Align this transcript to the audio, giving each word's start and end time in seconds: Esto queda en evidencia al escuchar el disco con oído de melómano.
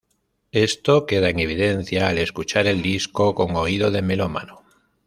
Esto 0.55 1.05
queda 1.05 1.29
en 1.29 1.37
evidencia 1.37 2.07
al 2.07 2.17
escuchar 2.17 2.65
el 2.65 2.81
disco 2.81 3.35
con 3.35 3.55
oído 3.55 3.91
de 3.91 4.01
melómano. 4.01 4.63